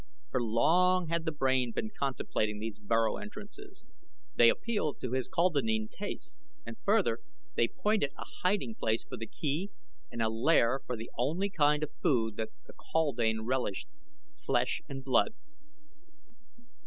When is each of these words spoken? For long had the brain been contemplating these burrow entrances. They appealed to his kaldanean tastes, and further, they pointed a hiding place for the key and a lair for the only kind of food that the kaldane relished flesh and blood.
For 0.31 0.41
long 0.41 1.09
had 1.09 1.25
the 1.25 1.31
brain 1.31 1.73
been 1.73 1.91
contemplating 1.91 2.57
these 2.57 2.79
burrow 2.79 3.17
entrances. 3.17 3.85
They 4.33 4.49
appealed 4.49 4.99
to 5.01 5.11
his 5.11 5.29
kaldanean 5.29 5.89
tastes, 5.91 6.41
and 6.65 6.75
further, 6.83 7.19
they 7.53 7.67
pointed 7.67 8.11
a 8.17 8.25
hiding 8.41 8.73
place 8.73 9.03
for 9.03 9.15
the 9.15 9.27
key 9.27 9.69
and 10.11 10.19
a 10.19 10.27
lair 10.27 10.79
for 10.87 10.97
the 10.97 11.11
only 11.19 11.51
kind 11.51 11.83
of 11.83 11.91
food 12.01 12.35
that 12.37 12.49
the 12.65 12.73
kaldane 12.73 13.41
relished 13.43 13.89
flesh 14.43 14.81
and 14.89 15.03
blood. 15.03 15.35